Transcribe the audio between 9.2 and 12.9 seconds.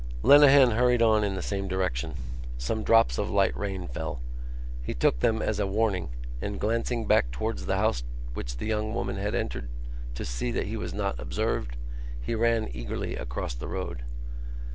entered to see that he was not observed, he ran